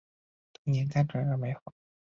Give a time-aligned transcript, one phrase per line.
[0.53, 1.75] 童年单纯而美好